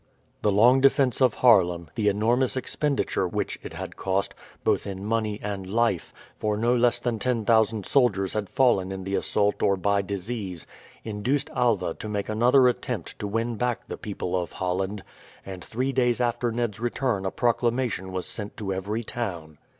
The 0.41 0.51
long 0.51 0.81
defence 0.81 1.21
of 1.21 1.35
Haarlem, 1.35 1.89
the 1.93 2.07
enormous 2.09 2.57
expenditure 2.57 3.27
which 3.27 3.59
it 3.61 3.73
had 3.73 3.95
cost, 3.97 4.33
both 4.63 4.87
in 4.87 5.05
money 5.05 5.39
and 5.43 5.71
life, 5.71 6.11
for 6.39 6.57
no 6.57 6.75
less 6.75 6.97
than 6.97 7.19
10,000 7.19 7.85
soldiers 7.85 8.33
had 8.33 8.49
fallen 8.49 8.91
in 8.91 9.03
the 9.03 9.13
assault 9.13 9.61
or 9.61 9.77
by 9.77 10.01
disease, 10.01 10.65
induced 11.03 11.51
Alva 11.51 11.93
to 11.99 12.09
make 12.09 12.29
another 12.29 12.67
attempt 12.67 13.19
to 13.19 13.27
win 13.27 13.57
back 13.57 13.87
the 13.87 13.95
people 13.95 14.35
of 14.35 14.53
Holland, 14.53 15.03
and 15.45 15.63
three 15.63 15.91
days 15.91 16.19
after 16.19 16.51
Ned's 16.51 16.79
return 16.79 17.23
a 17.23 17.29
proclamation 17.29 18.11
was 18.11 18.25
sent 18.25 18.57
to 18.57 18.73
every 18.73 19.03
town. 19.03 19.59